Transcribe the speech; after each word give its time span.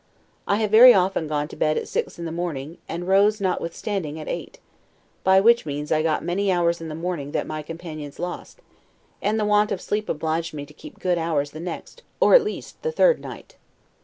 I 0.47 0.55
have 0.55 0.71
very 0.71 0.95
often 0.95 1.27
gone 1.27 1.47
to 1.49 1.55
bed 1.55 1.77
at 1.77 1.87
six 1.87 2.17
in 2.17 2.25
the 2.25 2.31
morning 2.31 2.79
and 2.89 3.07
rose, 3.07 3.39
notwithstanding, 3.39 4.19
at 4.19 4.27
eight; 4.27 4.57
by 5.23 5.39
which 5.39 5.63
means 5.63 5.91
I 5.91 6.01
got 6.01 6.23
many 6.23 6.51
hours 6.51 6.81
in 6.81 6.87
the 6.89 6.95
morning 6.95 7.33
that 7.33 7.45
my 7.45 7.61
companions 7.61 8.17
lost; 8.17 8.61
and 9.21 9.39
the 9.39 9.45
want 9.45 9.71
of 9.71 9.79
sleep 9.79 10.09
obliged 10.09 10.55
me 10.55 10.65
to 10.65 10.73
keep 10.73 10.97
good 10.97 11.19
hours 11.19 11.51
the 11.51 11.59
next, 11.59 12.01
or 12.19 12.33
at 12.33 12.43
least 12.43 12.81
the 12.81 12.91
third 12.91 13.19
night. 13.19 13.57